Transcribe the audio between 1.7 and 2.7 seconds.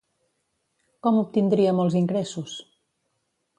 molts ingressos?